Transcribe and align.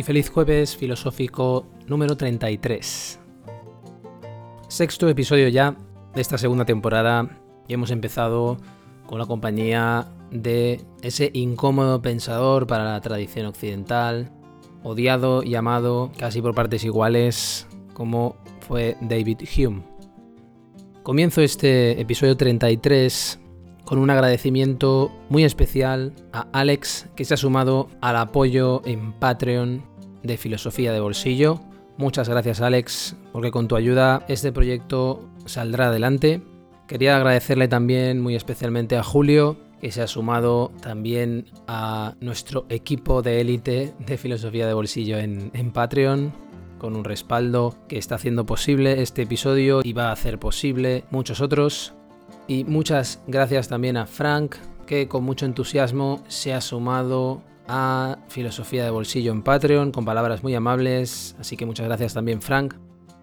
Y 0.00 0.02
feliz 0.02 0.30
jueves 0.30 0.78
filosófico 0.78 1.66
número 1.86 2.16
33. 2.16 3.20
Sexto 4.66 5.10
episodio 5.10 5.48
ya 5.48 5.76
de 6.14 6.22
esta 6.22 6.38
segunda 6.38 6.64
temporada 6.64 7.28
y 7.68 7.74
hemos 7.74 7.90
empezado 7.90 8.56
con 9.06 9.18
la 9.18 9.26
compañía 9.26 10.10
de 10.30 10.80
ese 11.02 11.30
incómodo 11.34 12.00
pensador 12.00 12.66
para 12.66 12.84
la 12.84 13.00
tradición 13.02 13.44
occidental, 13.44 14.32
odiado 14.82 15.42
y 15.42 15.54
amado 15.54 16.12
casi 16.16 16.40
por 16.40 16.54
partes 16.54 16.82
iguales 16.82 17.66
como 17.92 18.36
fue 18.66 18.96
David 19.02 19.40
Hume. 19.54 19.82
Comienzo 21.02 21.42
este 21.42 22.00
episodio 22.00 22.38
33 22.38 23.38
con 23.84 23.98
un 23.98 24.08
agradecimiento 24.08 25.12
muy 25.28 25.44
especial 25.44 26.14
a 26.32 26.46
Alex 26.52 27.08
que 27.16 27.26
se 27.26 27.34
ha 27.34 27.36
sumado 27.36 27.88
al 28.00 28.16
apoyo 28.16 28.80
en 28.86 29.12
Patreon 29.12 29.89
de 30.22 30.36
Filosofía 30.36 30.92
de 30.92 31.00
Bolsillo. 31.00 31.60
Muchas 31.96 32.28
gracias 32.28 32.60
Alex, 32.60 33.16
porque 33.32 33.50
con 33.50 33.68
tu 33.68 33.76
ayuda 33.76 34.24
este 34.28 34.52
proyecto 34.52 35.28
saldrá 35.46 35.88
adelante. 35.88 36.42
Quería 36.86 37.16
agradecerle 37.16 37.68
también 37.68 38.20
muy 38.20 38.34
especialmente 38.34 38.96
a 38.96 39.02
Julio, 39.02 39.58
que 39.80 39.92
se 39.92 40.02
ha 40.02 40.06
sumado 40.06 40.72
también 40.82 41.46
a 41.66 42.14
nuestro 42.20 42.66
equipo 42.68 43.22
de 43.22 43.40
élite 43.40 43.94
de 43.98 44.18
Filosofía 44.18 44.66
de 44.66 44.74
Bolsillo 44.74 45.18
en, 45.18 45.50
en 45.54 45.72
Patreon 45.72 46.32
con 46.80 46.96
un 46.96 47.04
respaldo 47.04 47.76
que 47.86 47.98
está 47.98 48.16
haciendo 48.16 48.46
posible 48.46 49.02
este 49.02 49.22
episodio 49.22 49.82
y 49.84 49.92
va 49.92 50.08
a 50.08 50.12
hacer 50.12 50.40
posible 50.40 51.04
muchos 51.10 51.40
otros. 51.40 51.94
Y 52.48 52.64
muchas 52.64 53.22
gracias 53.28 53.68
también 53.68 53.96
a 53.96 54.06
Frank, 54.06 54.56
que 54.86 55.06
con 55.06 55.22
mucho 55.22 55.46
entusiasmo 55.46 56.24
se 56.26 56.52
ha 56.52 56.60
sumado 56.60 57.42
a 57.68 58.18
Filosofía 58.28 58.84
de 58.84 58.90
Bolsillo 58.90 59.32
en 59.32 59.42
Patreon 59.42 59.92
con 59.92 60.04
palabras 60.04 60.42
muy 60.42 60.54
amables. 60.54 61.36
Así 61.38 61.56
que 61.56 61.66
muchas 61.66 61.86
gracias 61.86 62.14
también 62.14 62.42
Frank. 62.42 62.74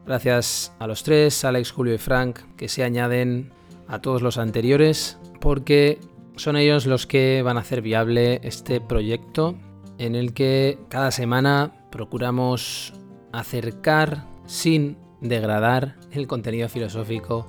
Gracias 0.06 0.74
a 0.80 0.88
los 0.88 1.04
tres, 1.04 1.44
Alex, 1.44 1.72
Julio 1.72 1.94
y 1.94 1.98
Frank, 1.98 2.40
que 2.56 2.70
se 2.70 2.84
añaden 2.84 3.52
a 3.88 4.00
todos 4.00 4.22
los 4.22 4.38
anteriores, 4.38 5.18
porque 5.42 6.00
son 6.38 6.56
ellos 6.56 6.86
los 6.86 7.08
que 7.08 7.42
van 7.44 7.58
a 7.58 7.62
hacer 7.62 7.82
viable 7.82 8.40
este 8.44 8.80
proyecto 8.80 9.56
en 9.98 10.16
el 10.16 10.34
que 10.34 10.78
cada 10.90 11.12
semana 11.12 11.74
procuramos 11.92 12.94
acercar 13.34 14.26
sin 14.46 14.98
degradar 15.22 15.96
el 16.12 16.28
contenido 16.28 16.70
filosófico 16.70 17.48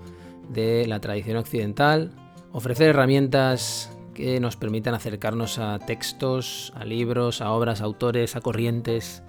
de 0.49 0.87
la 0.87 1.01
tradición 1.01 1.37
occidental, 1.37 2.13
ofrecer 2.53 2.89
herramientas 2.89 3.97
que 4.19 4.41
nos 4.41 4.57
permitan 4.57 4.97
acercarnos 4.97 5.61
a 5.61 5.79
textos, 5.79 6.73
a 6.75 6.85
libros, 6.85 7.41
a 7.41 7.53
obras, 7.53 7.81
a 7.81 7.85
autores, 7.85 8.35
a 8.35 8.41
corrientes, 8.41 9.23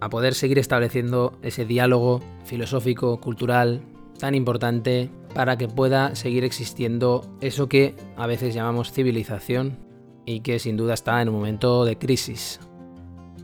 a 0.00 0.08
poder 0.08 0.34
seguir 0.34 0.58
estableciendo 0.58 1.38
ese 1.42 1.64
diálogo 1.64 2.20
filosófico, 2.44 3.20
cultural, 3.20 3.82
tan 4.18 4.34
importante 4.34 5.10
para 5.32 5.56
que 5.56 5.68
pueda 5.68 6.16
seguir 6.16 6.42
existiendo 6.42 7.24
eso 7.40 7.68
que 7.68 7.94
a 8.16 8.26
veces 8.26 8.52
llamamos 8.52 8.90
civilización 8.90 9.78
y 10.26 10.40
que 10.40 10.58
sin 10.58 10.76
duda 10.76 10.94
está 10.94 11.22
en 11.22 11.28
un 11.28 11.36
momento 11.36 11.84
de 11.84 11.96
crisis. 11.96 12.58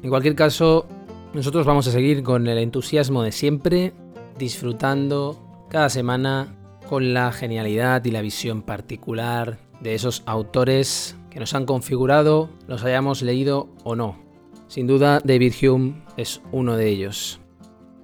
En 0.02 0.10
cualquier 0.10 0.34
caso, 0.34 0.88
nosotros 1.32 1.64
vamos 1.64 1.86
a 1.86 1.92
seguir 1.92 2.24
con 2.24 2.48
el 2.48 2.58
entusiasmo 2.58 3.22
de 3.22 3.30
siempre, 3.30 3.92
disfrutando 4.36 5.64
cada 5.70 5.90
semana 5.90 6.56
con 6.88 7.14
la 7.14 7.30
genialidad 7.30 8.04
y 8.04 8.10
la 8.10 8.20
visión 8.20 8.62
particular 8.62 9.67
de 9.80 9.94
esos 9.94 10.22
autores 10.26 11.16
que 11.30 11.40
nos 11.40 11.54
han 11.54 11.66
configurado, 11.66 12.50
los 12.66 12.84
hayamos 12.84 13.22
leído 13.22 13.68
o 13.84 13.94
no. 13.96 14.18
Sin 14.66 14.86
duda, 14.86 15.20
David 15.24 15.54
Hume 15.62 16.02
es 16.16 16.42
uno 16.52 16.76
de 16.76 16.88
ellos. 16.88 17.40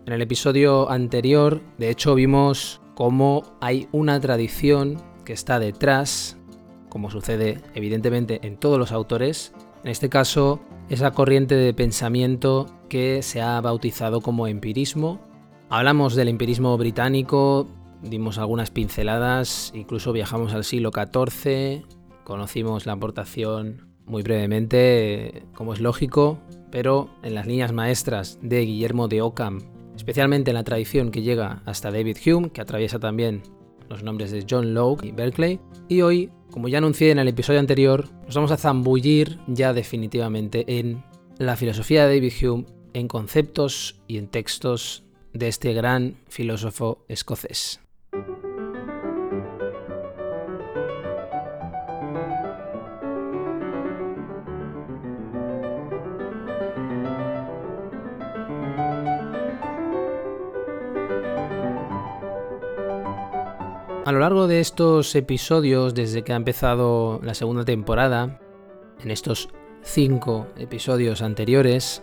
En 0.06 0.12
el 0.12 0.22
episodio 0.22 0.90
anterior, 0.90 1.60
de 1.78 1.90
hecho, 1.90 2.14
vimos 2.14 2.80
cómo 2.94 3.42
hay 3.60 3.88
una 3.92 4.20
tradición 4.20 5.02
que 5.24 5.32
está 5.32 5.58
detrás, 5.58 6.38
como 6.88 7.10
sucede 7.10 7.60
evidentemente 7.74 8.46
en 8.46 8.56
todos 8.56 8.78
los 8.78 8.92
autores, 8.92 9.52
en 9.82 9.90
este 9.90 10.08
caso, 10.08 10.60
esa 10.88 11.10
corriente 11.10 11.54
de 11.56 11.74
pensamiento 11.74 12.66
que 12.88 13.22
se 13.22 13.42
ha 13.42 13.60
bautizado 13.60 14.22
como 14.22 14.46
empirismo. 14.46 15.20
Hablamos 15.68 16.14
del 16.14 16.28
empirismo 16.28 16.78
británico, 16.78 17.68
dimos 18.02 18.38
algunas 18.38 18.70
pinceladas, 18.70 19.72
incluso 19.74 20.12
viajamos 20.12 20.54
al 20.54 20.64
siglo 20.64 20.90
XIV, 20.92 21.82
conocimos 22.24 22.86
la 22.86 22.92
aportación 22.92 23.88
muy 24.06 24.22
brevemente, 24.22 25.44
como 25.54 25.72
es 25.72 25.80
lógico, 25.80 26.38
pero 26.70 27.08
en 27.22 27.34
las 27.34 27.46
líneas 27.46 27.72
maestras 27.72 28.38
de 28.42 28.60
Guillermo 28.60 29.08
de 29.08 29.22
Ockham, 29.22 29.60
especialmente 29.96 30.50
en 30.50 30.56
la 30.56 30.64
tradición 30.64 31.10
que 31.10 31.22
llega 31.22 31.62
hasta 31.64 31.90
David 31.90 32.18
Hume, 32.26 32.50
que 32.50 32.60
atraviesa 32.60 32.98
también 32.98 33.42
los 33.88 34.02
nombres 34.02 34.30
de 34.30 34.44
John 34.48 34.74
Locke 34.74 35.06
y 35.06 35.12
Berkeley, 35.12 35.60
y 35.88 36.02
hoy, 36.02 36.30
como 36.50 36.68
ya 36.68 36.78
anuncié 36.78 37.10
en 37.10 37.18
el 37.18 37.28
episodio 37.28 37.60
anterior, 37.60 38.08
nos 38.26 38.34
vamos 38.34 38.50
a 38.50 38.56
zambullir 38.56 39.38
ya 39.46 39.72
definitivamente 39.72 40.64
en 40.78 41.04
la 41.38 41.56
filosofía 41.56 42.06
de 42.06 42.14
David 42.16 42.32
Hume, 42.42 42.66
en 42.92 43.08
conceptos 43.08 44.00
y 44.06 44.18
en 44.18 44.28
textos 44.28 45.04
de 45.32 45.48
este 45.48 45.72
gran 45.72 46.16
filósofo 46.28 47.04
escocés. 47.08 47.83
A 64.04 64.12
lo 64.12 64.18
largo 64.18 64.46
de 64.46 64.60
estos 64.60 65.14
episodios, 65.14 65.94
desde 65.94 66.24
que 66.24 66.34
ha 66.34 66.36
empezado 66.36 67.20
la 67.22 67.32
segunda 67.32 67.64
temporada, 67.64 68.38
en 69.02 69.10
estos 69.10 69.48
cinco 69.80 70.46
episodios 70.58 71.22
anteriores, 71.22 72.02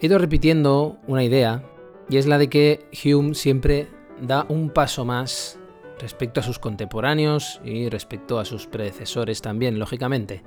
he 0.00 0.06
ido 0.06 0.18
repitiendo 0.18 0.98
una 1.08 1.24
idea, 1.24 1.64
y 2.08 2.18
es 2.18 2.28
la 2.28 2.38
de 2.38 2.48
que 2.48 2.86
Hume 3.04 3.34
siempre 3.34 3.88
da 4.20 4.46
un 4.48 4.70
paso 4.70 5.04
más 5.04 5.58
respecto 5.98 6.38
a 6.38 6.44
sus 6.44 6.60
contemporáneos 6.60 7.60
y 7.64 7.88
respecto 7.88 8.38
a 8.38 8.44
sus 8.44 8.68
predecesores 8.68 9.42
también, 9.42 9.80
lógicamente. 9.80 10.44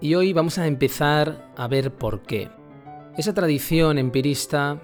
Y 0.00 0.16
hoy 0.16 0.32
vamos 0.32 0.58
a 0.58 0.66
empezar 0.66 1.52
a 1.56 1.68
ver 1.68 1.92
por 1.92 2.22
qué. 2.22 2.50
Esa 3.16 3.32
tradición 3.32 3.96
empirista, 3.96 4.82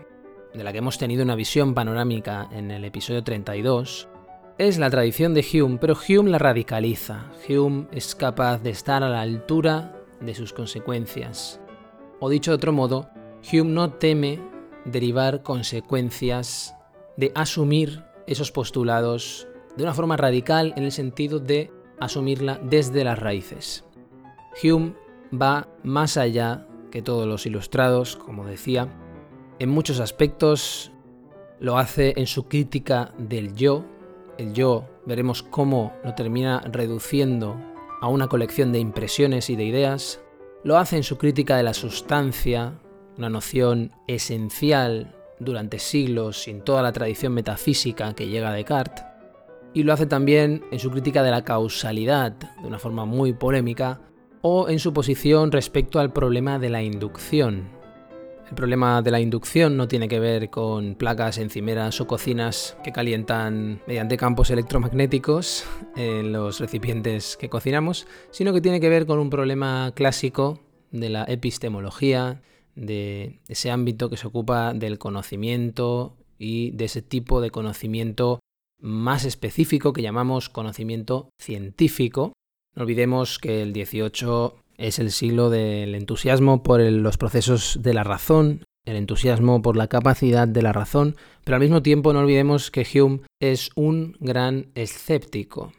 de 0.55 0.63
la 0.63 0.71
que 0.71 0.79
hemos 0.79 0.99
tenido 0.99 1.25
una 1.25 1.35
visión 1.35 1.75
panorámica 1.75 2.49
en 2.53 2.71
el 2.71 2.85
episodio 2.85 3.25
32, 3.25 4.09
es 4.59 4.77
la 4.77 4.91
tradición 4.91 5.35
de 5.35 5.47
Hume, 5.53 5.79
pero 5.81 5.95
Hume 5.95 6.31
la 6.31 6.39
radicaliza. 6.39 7.31
Hume 7.49 7.87
es 7.93 8.17
capaz 8.17 8.59
de 8.59 8.71
estar 8.71 9.05
a 9.05 9.09
la 9.09 9.21
altura 9.21 9.95
de 10.21 10.35
sus 10.35 10.53
consecuencias. 10.53 11.61
O 12.19 12.29
dicho 12.29 12.51
de 12.51 12.57
otro 12.57 12.73
modo, 12.73 13.09
Hume 13.53 13.71
no 13.71 13.93
teme 13.93 14.41
derivar 14.85 15.45
consecuencias 15.45 16.75
de 17.17 17.31
asumir 17.37 18.03
esos 18.27 18.51
postulados 18.51 19.47
de 19.77 19.85
una 19.85 19.95
forma 19.95 20.17
radical 20.17 20.75
en 20.77 20.83
el 20.83 20.93
sentido 20.93 21.39
de 21.39 21.71
asumirla 22.01 22.59
desde 22.61 23.05
las 23.05 23.19
raíces. 23.19 23.85
Hume 24.61 24.95
va 25.33 25.69
más 25.85 26.17
allá 26.17 26.67
que 26.91 27.01
todos 27.01 27.29
los 27.29 27.47
ilustrados, 27.47 28.17
como 28.17 28.45
decía, 28.45 28.89
en 29.61 29.69
muchos 29.69 30.01
aspectos 30.01 30.91
lo 31.61 31.79
hace 31.79 32.15
en 32.17 32.27
su 32.27 32.49
crítica 32.49 33.13
del 33.19 33.55
yo, 33.55 33.85
el 34.39 34.55
yo, 34.55 34.85
veremos 35.05 35.43
cómo 35.43 35.93
lo 36.05 36.15
termina 36.15 36.61
reduciendo 36.61 37.57
a 38.01 38.09
una 38.09 38.29
colección 38.29 38.73
de 38.73 38.79
impresiones 38.79 39.51
y 39.51 39.57
de 39.57 39.65
ideas, 39.65 40.21
lo 40.65 40.79
hace 40.79 40.97
en 40.97 41.03
su 41.03 41.19
crítica 41.19 41.57
de 41.57 41.63
la 41.63 41.75
sustancia, 41.75 42.75
una 43.17 43.29
noción 43.29 43.93
esencial 44.07 45.15
durante 45.41 45.79
siglos 45.79 46.43
sin 46.43 46.63
toda 46.63 46.83
la 46.83 46.93
tradición 46.93 47.35
metafísica 47.35 48.15
que 48.15 48.29
llega 48.29 48.51
a 48.51 48.55
Descartes, 48.55 49.05
y 49.75 49.83
lo 49.83 49.93
hace 49.93 50.07
también 50.07 50.65
en 50.71 50.79
su 50.79 50.91
crítica 50.91 51.23
de 51.23 51.31
la 51.31 51.45
causalidad, 51.45 52.33
de 52.33 52.67
una 52.67 52.79
forma 52.79 53.05
muy 53.05 53.33
polémica, 53.33 54.01
o 54.41 54.69
en 54.69 54.79
su 54.79 54.93
posición 54.93 55.53
respecto 55.53 56.01
al 56.01 56.13
problema 56.13 56.59
de 56.59 56.71
la 56.71 56.83
inducción. 56.83 57.78
El 58.49 58.55
problema 58.55 59.03
de 59.03 59.11
la 59.11 59.21
inducción 59.21 59.77
no 59.77 59.89
tiene 59.89 60.09
que 60.09 60.21
ver 60.21 60.49
con 60.49 60.95
placas 60.95 61.37
encimeras 61.37 62.01
o 62.01 62.07
cocinas 62.07 62.79
que 62.83 62.93
calientan 62.93 63.83
mediante 63.87 64.17
campos 64.17 64.51
electromagnéticos 64.51 65.67
en 65.97 66.33
los 66.33 66.59
recipientes 66.59 67.37
que 67.37 67.51
cocinamos, 67.51 68.07
sino 68.31 68.55
que 68.55 68.63
tiene 68.63 68.81
que 68.81 68.89
ver 68.89 69.05
con 69.05 69.19
un 69.19 69.29
problema 69.29 69.93
clásico 69.95 70.61
de 70.91 71.11
la 71.11 71.25
epistemología, 71.25 72.41
de 72.75 73.41
ese 73.49 73.71
ámbito 73.71 74.09
que 74.09 74.17
se 74.17 74.27
ocupa 74.27 74.73
del 74.73 74.99
conocimiento 74.99 76.17
y 76.39 76.71
de 76.71 76.87
ese 76.87 77.03
tipo 77.03 77.43
de 77.43 77.51
conocimiento 77.51 78.41
más 78.81 79.27
específico 79.27 79.93
que 79.93 80.03
llamamos 80.03 80.49
conocimiento 80.49 81.29
científico. 81.39 82.33
No 82.75 82.85
olvidemos 82.85 83.39
que 83.39 83.61
el 83.61 83.75
18 83.75 84.55
es 84.79 84.99
el 84.99 85.11
siglo 85.11 85.51
del 85.51 85.95
entusiasmo 85.95 86.63
por 86.63 86.81
los 86.81 87.19
procesos 87.19 87.79
de 87.83 87.93
la 87.93 88.05
razón, 88.05 88.65
el 88.87 88.97
entusiasmo 88.97 89.61
por 89.61 89.77
la 89.77 89.89
capacidad 89.89 90.49
de 90.49 90.63
la 90.63 90.73
razón, 90.73 91.17
pero 91.45 91.57
al 91.57 91.63
mismo 91.63 91.83
tiempo 91.83 92.13
no 92.13 92.21
olvidemos 92.21 92.71
que 92.71 92.87
Hume 92.95 93.21
es 93.41 93.71
un 93.75 94.17
gran 94.21 94.71
escéptico. 94.75 95.73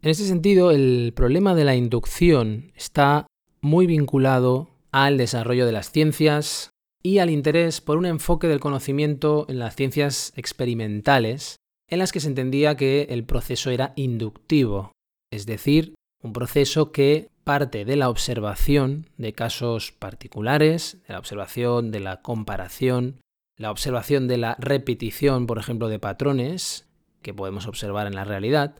En 0.00 0.10
ese 0.10 0.26
sentido, 0.26 0.70
el 0.70 1.12
problema 1.14 1.54
de 1.54 1.64
la 1.64 1.74
inducción 1.74 2.72
está 2.76 3.26
muy 3.60 3.86
vinculado 3.86 4.70
al 4.92 5.18
desarrollo 5.18 5.66
de 5.66 5.72
las 5.72 5.90
ciencias 5.90 6.70
y 7.02 7.18
al 7.18 7.30
interés 7.30 7.80
por 7.80 7.98
un 7.98 8.06
enfoque 8.06 8.46
del 8.46 8.60
conocimiento 8.60 9.46
en 9.48 9.58
las 9.58 9.74
ciencias 9.74 10.32
experimentales, 10.36 11.56
en 11.88 11.98
las 11.98 12.12
que 12.12 12.20
se 12.20 12.28
entendía 12.28 12.76
que 12.76 13.08
el 13.10 13.24
proceso 13.24 13.70
era 13.70 13.92
inductivo, 13.96 14.92
es 15.32 15.46
decir, 15.46 15.94
un 16.26 16.32
proceso 16.32 16.92
que 16.92 17.30
parte 17.44 17.84
de 17.84 17.96
la 17.96 18.10
observación 18.10 19.06
de 19.16 19.32
casos 19.32 19.92
particulares, 19.92 20.98
de 21.06 21.14
la 21.14 21.20
observación 21.20 21.92
de 21.92 22.00
la 22.00 22.20
comparación, 22.20 23.20
la 23.56 23.70
observación 23.70 24.26
de 24.28 24.36
la 24.36 24.56
repetición, 24.58 25.46
por 25.46 25.58
ejemplo, 25.58 25.88
de 25.88 26.00
patrones 26.00 26.86
que 27.22 27.32
podemos 27.32 27.66
observar 27.66 28.06
en 28.08 28.16
la 28.16 28.24
realidad, 28.24 28.74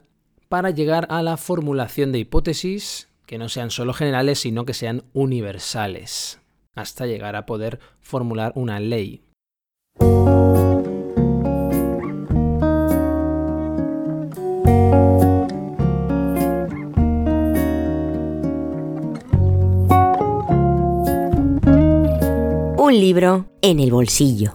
para 0.49 0.69
llegar 0.69 1.07
a 1.09 1.23
la 1.23 1.37
formulación 1.37 2.11
de 2.11 2.19
hipótesis 2.19 3.07
que 3.25 3.37
no 3.37 3.49
sean 3.49 3.71
solo 3.71 3.93
generales, 3.93 4.39
sino 4.39 4.65
que 4.65 4.73
sean 4.73 5.03
universales, 5.13 6.39
hasta 6.75 7.05
llegar 7.05 7.35
a 7.35 7.45
poder 7.45 7.79
formular 8.01 8.51
una 8.55 8.79
ley. 8.79 9.23
Un 22.87 23.01
libro 23.01 23.47
en 23.61 23.81
el 23.81 23.91
bolsillo. 23.91 24.53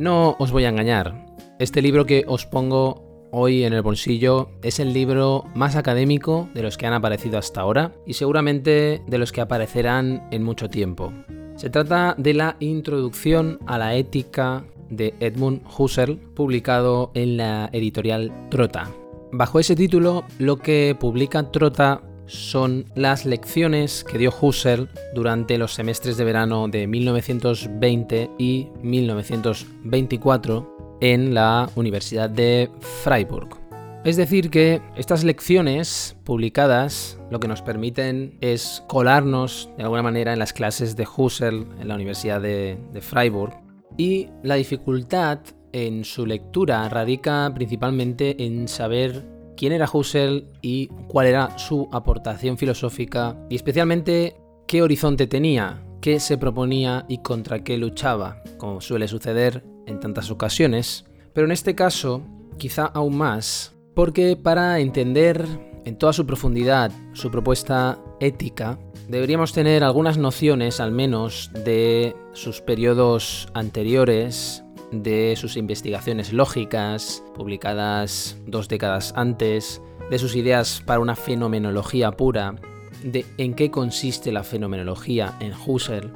No 0.00 0.36
os 0.38 0.52
voy 0.52 0.62
a 0.62 0.68
engañar. 0.68 1.26
Este 1.58 1.82
libro 1.82 2.06
que 2.06 2.22
os 2.28 2.46
pongo 2.46 3.28
hoy 3.32 3.64
en 3.64 3.72
el 3.72 3.82
bolsillo 3.82 4.50
es 4.62 4.78
el 4.78 4.92
libro 4.92 5.46
más 5.56 5.74
académico 5.74 6.48
de 6.54 6.62
los 6.62 6.78
que 6.78 6.86
han 6.86 6.92
aparecido 6.92 7.38
hasta 7.38 7.60
ahora 7.60 7.90
y 8.06 8.12
seguramente 8.12 9.02
de 9.04 9.18
los 9.18 9.32
que 9.32 9.40
aparecerán 9.40 10.28
en 10.30 10.44
mucho 10.44 10.70
tiempo. 10.70 11.12
Se 11.56 11.70
trata 11.70 12.14
de 12.18 12.34
la 12.34 12.56
Introducción 12.58 13.60
a 13.66 13.78
la 13.78 13.94
Ética 13.94 14.64
de 14.90 15.14
Edmund 15.20 15.62
Husserl, 15.78 16.18
publicado 16.18 17.12
en 17.14 17.36
la 17.36 17.70
editorial 17.72 18.32
Trota. 18.50 18.90
Bajo 19.32 19.60
ese 19.60 19.76
título, 19.76 20.24
lo 20.38 20.58
que 20.58 20.96
publica 20.98 21.52
Trota 21.52 22.02
son 22.26 22.86
las 22.94 23.24
lecciones 23.24 24.04
que 24.04 24.18
dio 24.18 24.30
Husserl 24.38 24.90
durante 25.14 25.56
los 25.58 25.74
semestres 25.74 26.16
de 26.16 26.24
verano 26.24 26.68
de 26.68 26.86
1920 26.86 28.30
y 28.38 28.68
1924 28.82 30.98
en 31.00 31.34
la 31.34 31.68
Universidad 31.76 32.30
de 32.30 32.70
Freiburg. 33.02 33.63
Es 34.04 34.16
decir, 34.16 34.50
que 34.50 34.82
estas 34.96 35.24
lecciones 35.24 36.14
publicadas 36.24 37.18
lo 37.30 37.40
que 37.40 37.48
nos 37.48 37.62
permiten 37.62 38.36
es 38.42 38.84
colarnos 38.86 39.70
de 39.78 39.84
alguna 39.84 40.02
manera 40.02 40.34
en 40.34 40.38
las 40.38 40.52
clases 40.52 40.94
de 40.94 41.06
Husserl 41.16 41.66
en 41.80 41.88
la 41.88 41.94
Universidad 41.94 42.42
de, 42.42 42.76
Freiburg 43.00 43.54
y 43.96 44.28
la 44.42 44.56
dificultad 44.56 45.38
en 45.72 46.04
su 46.04 46.26
lectura 46.26 46.86
radica 46.90 47.50
principalmente 47.54 48.44
en 48.44 48.68
saber 48.68 49.24
quién 49.56 49.72
era 49.72 49.88
Husserl 49.90 50.50
y 50.60 50.88
cuál 51.08 51.28
era 51.28 51.58
su 51.58 51.88
aportación 51.90 52.58
filosófica 52.58 53.38
y 53.48 53.56
especialmente 53.56 54.36
qué 54.66 54.82
horizonte 54.82 55.26
tenía, 55.26 55.82
qué 56.02 56.20
se 56.20 56.36
proponía 56.36 57.06
y 57.08 57.22
contra 57.22 57.64
qué 57.64 57.78
luchaba, 57.78 58.42
como 58.58 58.82
suele 58.82 59.08
suceder 59.08 59.64
en 59.86 59.98
tantas 59.98 60.30
ocasiones. 60.30 61.06
Pero 61.32 61.46
en 61.46 61.52
este 61.52 61.74
caso, 61.74 62.22
quizá 62.58 62.84
aún 62.84 63.16
más, 63.16 63.73
porque 63.94 64.36
para 64.36 64.80
entender 64.80 65.46
en 65.84 65.96
toda 65.96 66.12
su 66.12 66.26
profundidad 66.26 66.90
su 67.12 67.30
propuesta 67.30 67.98
ética, 68.20 68.78
deberíamos 69.08 69.52
tener 69.52 69.84
algunas 69.84 70.18
nociones 70.18 70.80
al 70.80 70.92
menos 70.92 71.50
de 71.64 72.16
sus 72.32 72.60
periodos 72.60 73.48
anteriores, 73.54 74.64
de 74.90 75.34
sus 75.36 75.56
investigaciones 75.56 76.32
lógicas, 76.32 77.22
publicadas 77.34 78.36
dos 78.46 78.68
décadas 78.68 79.12
antes, 79.16 79.80
de 80.10 80.18
sus 80.18 80.36
ideas 80.36 80.82
para 80.84 81.00
una 81.00 81.16
fenomenología 81.16 82.12
pura, 82.12 82.56
de 83.02 83.26
en 83.38 83.54
qué 83.54 83.70
consiste 83.70 84.32
la 84.32 84.44
fenomenología 84.44 85.34
en 85.40 85.52
Husserl. 85.52 86.12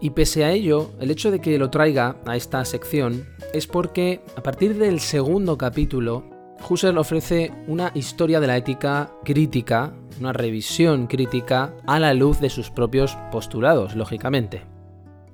Y 0.00 0.10
pese 0.10 0.44
a 0.44 0.52
ello, 0.52 0.90
el 1.00 1.10
hecho 1.10 1.30
de 1.30 1.40
que 1.40 1.58
lo 1.58 1.70
traiga 1.70 2.16
a 2.26 2.36
esta 2.36 2.64
sección 2.64 3.26
es 3.52 3.66
porque 3.66 4.20
a 4.36 4.42
partir 4.42 4.76
del 4.76 5.00
segundo 5.00 5.56
capítulo 5.56 6.33
Husserl 6.68 6.98
ofrece 6.98 7.52
una 7.66 7.90
historia 7.94 8.40
de 8.40 8.46
la 8.46 8.56
ética 8.56 9.10
crítica, 9.24 9.92
una 10.20 10.32
revisión 10.32 11.06
crítica 11.06 11.74
a 11.86 11.98
la 11.98 12.14
luz 12.14 12.40
de 12.40 12.50
sus 12.50 12.70
propios 12.70 13.16
postulados, 13.30 13.94
lógicamente. 13.96 14.62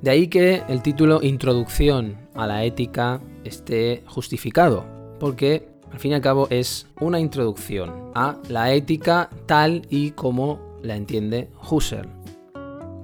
De 0.00 0.10
ahí 0.10 0.28
que 0.28 0.62
el 0.68 0.82
título 0.82 1.22
Introducción 1.22 2.16
a 2.34 2.46
la 2.46 2.64
ética 2.64 3.20
esté 3.44 4.02
justificado, 4.06 4.86
porque 5.18 5.68
al 5.92 5.98
fin 5.98 6.12
y 6.12 6.14
al 6.14 6.22
cabo 6.22 6.46
es 6.50 6.86
una 7.00 7.20
introducción 7.20 8.10
a 8.14 8.38
la 8.48 8.72
ética 8.72 9.28
tal 9.46 9.82
y 9.90 10.12
como 10.12 10.78
la 10.82 10.96
entiende 10.96 11.50
Husserl. 11.70 12.08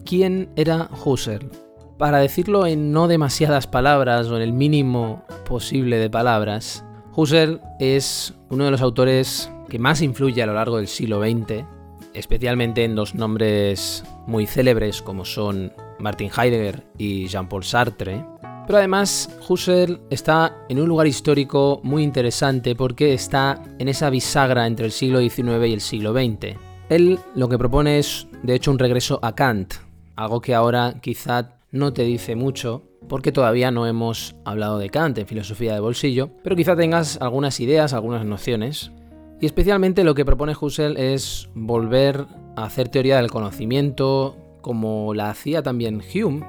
¿Quién 0.07 0.49
era 0.57 0.88
Husserl? 1.05 1.50
Para 1.99 2.19
decirlo 2.19 2.67
en 2.67 2.93
no 2.93 3.09
demasiadas 3.09 3.67
palabras 3.67 4.29
o 4.29 4.37
en 4.37 4.43
el 4.43 4.52
mínimo 4.52 5.25
posible 5.47 5.99
de 5.99 6.09
palabras, 6.09 6.86
Husserl 7.17 7.63
es 7.81 8.35
uno 8.51 8.67
de 8.67 8.71
los 8.71 8.83
autores 8.83 9.51
que 9.71 9.79
más 9.79 10.03
influye 10.03 10.43
a 10.43 10.47
lo 10.47 10.53
largo 10.53 10.77
del 10.77 10.87
siglo 10.87 11.23
XX, 11.23 11.65
especialmente 12.13 12.85
en 12.85 12.95
dos 12.95 13.15
nombres 13.15 14.05
muy 14.27 14.47
célebres 14.47 15.01
como 15.01 15.25
son 15.25 15.73
Martin 15.99 16.31
Heidegger 16.31 16.85
y 16.99 17.27
Jean-Paul 17.27 17.65
Sartre. 17.65 18.23
Pero 18.67 18.79
además, 18.79 19.35
Husserl 19.49 20.03
está 20.11 20.67
en 20.69 20.79
un 20.79 20.89
lugar 20.89 21.07
histórico 21.07 21.81
muy 21.83 22.03
interesante 22.03 22.77
porque 22.77 23.15
está 23.15 23.63
en 23.79 23.89
esa 23.89 24.11
bisagra 24.11 24.67
entre 24.67 24.85
el 24.85 24.93
siglo 24.93 25.21
XIX 25.21 25.69
y 25.69 25.73
el 25.73 25.81
siglo 25.81 26.13
XX. 26.13 26.59
Él 26.91 27.19
lo 27.35 27.49
que 27.49 27.57
propone 27.57 27.99
es, 27.99 28.27
de 28.43 28.55
hecho, 28.55 28.71
un 28.71 28.79
regreso 28.79 29.21
a 29.23 29.35
Kant, 29.35 29.73
algo 30.17 30.43
que 30.43 30.55
ahora 30.55 30.97
quizá 31.01 31.61
no 31.71 31.95
te 31.95 32.03
dice 32.03 32.37
mucho, 32.37 32.83
porque 33.09 33.33
todavía 33.33 33.71
no 33.71 33.87
hemos 33.87 34.37
hablado 34.45 34.79
de 34.79 34.91
Kant 34.91 35.19
en 35.19 35.27
filosofía 35.27 35.75
de 35.75 35.81
bolsillo, 35.81 36.31
pero 36.43 36.57
quizá 36.57 36.77
tengas 36.77 37.19
algunas 37.21 37.61
ideas, 37.61 37.93
algunas 37.93 38.25
nociones. 38.25 38.93
Y 39.41 39.47
especialmente 39.47 40.05
lo 40.05 40.15
que 40.15 40.25
propone 40.25 40.55
Husserl 40.59 40.97
es 40.97 41.49
volver 41.55 42.27
a 42.57 42.65
hacer 42.65 42.89
teoría 42.89 43.17
del 43.17 43.31
conocimiento, 43.31 44.37
como 44.63 45.15
la 45.15 45.31
hacía 45.31 45.63
también 45.63 46.01
Hume, 46.01 46.47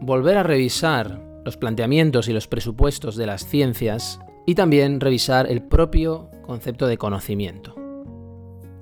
volver 0.00 0.36
a 0.36 0.42
revisar 0.42 1.20
los 1.44 1.56
planteamientos 1.56 2.28
y 2.28 2.32
los 2.32 2.46
presupuestos 2.46 3.16
de 3.16 3.26
las 3.26 3.46
ciencias 3.46 4.20
y 4.46 4.54
también 4.54 5.00
revisar 5.00 5.50
el 5.50 5.62
propio 5.62 6.30
concepto 6.42 6.86
de 6.86 6.98
conocimiento. 6.98 7.74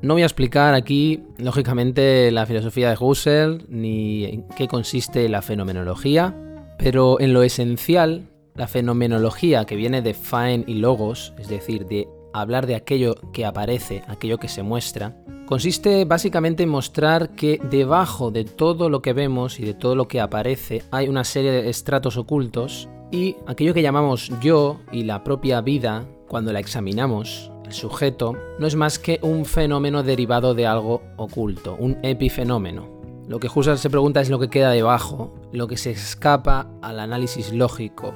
No 0.03 0.15
voy 0.15 0.23
a 0.23 0.27
explicar 0.27 0.75
aquí, 0.75 1.23
lógicamente, 1.39 2.31
la 2.31 2.47
filosofía 2.47 2.91
de 2.91 2.97
Husserl 3.01 3.65
ni 3.69 4.25
en 4.25 4.49
qué 4.49 4.69
consiste 4.69 5.29
la 5.29 5.43
fenomenología, 5.43 6.35
pero 6.79 7.21
en 7.21 7.33
lo 7.33 7.43
esencial, 7.43 8.29
la 8.55 8.67
fenomenología 8.67 9.65
que 9.65 9.77
viene 9.77 10.03
de 10.03 10.15
Faen 10.15 10.65
y 10.67 10.75
Logos, 10.75 11.33
es 11.39 11.49
decir, 11.49 11.87
de 11.87 12.09
hablar 12.33 12.67
de 12.67 12.75
aquello 12.75 13.15
que 13.33 13.45
aparece, 13.45 14.03
aquello 14.09 14.39
que 14.39 14.49
se 14.49 14.63
muestra, 14.63 15.17
consiste 15.47 16.05
básicamente 16.05 16.65
en 16.65 16.69
mostrar 16.69 17.31
que 17.31 17.61
debajo 17.71 18.31
de 18.31 18.45
todo 18.45 18.91
lo 18.91 19.01
que 19.01 19.13
vemos 19.13 19.59
y 19.59 19.65
de 19.65 19.75
todo 19.75 19.95
lo 19.95 20.09
que 20.09 20.21
aparece 20.21 20.83
hay 20.91 21.09
una 21.09 21.25
serie 21.25 21.53
de 21.53 21.71
estratos 21.71 22.17
ocultos 22.17 22.89
y 23.11 23.37
aquello 23.47 23.73
que 23.73 23.83
llamamos 23.83 24.31
yo 24.41 24.81
y 24.93 25.05
la 25.05 25.23
propia 25.23 25.61
vida, 25.61 26.07
cuando 26.29 26.53
la 26.53 26.61
examinamos, 26.61 27.51
el 27.65 27.73
sujeto, 27.73 28.37
no 28.59 28.67
es 28.67 28.75
más 28.75 28.99
que 28.99 29.19
un 29.23 29.45
fenómeno 29.45 30.03
derivado 30.03 30.55
de 30.55 30.67
algo 30.67 31.03
oculto, 31.17 31.77
un 31.79 31.99
epifenómeno. 32.03 32.96
Lo 33.29 33.41
que 33.41 33.49
Husserl 33.53 33.79
se 33.79 33.91
pregunta 33.91 34.21
es 34.21 34.31
lo 34.31 34.39
que 34.39 34.51
queda 34.51 34.71
debajo, 34.71 35.35
lo 35.53 35.67
que 35.67 35.77
se 35.77 35.91
escapa 35.91 36.71
al 36.81 37.01
análisis 37.01 37.53
lógico. 37.53 38.15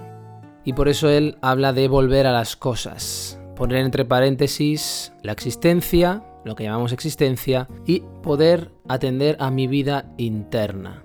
Y 0.65 0.73
por 0.73 0.89
eso 0.89 1.09
él 1.09 1.37
habla 1.43 1.73
de 1.73 1.89
volver 1.89 2.27
a 2.27 2.33
las 2.33 2.55
cosas, 2.55 3.41
poner 3.57 3.79
entre 3.79 4.05
paréntesis 4.05 5.13
la 5.23 5.33
existencia, 5.33 6.23
lo 6.45 6.55
que 6.55 6.65
llamamos 6.65 6.93
existencia, 6.93 7.69
y 7.87 8.05
poder 8.23 8.71
atender 8.89 9.37
a 9.41 9.51
mi 9.51 9.67
vida 9.67 10.13
interna. 10.17 11.03